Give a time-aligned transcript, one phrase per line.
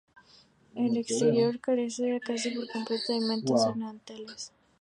[0.73, 4.51] El exterior carece casi por completo de elementos ornamentales.